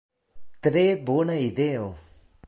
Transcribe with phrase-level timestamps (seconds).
[0.67, 1.87] Tre bona ideo!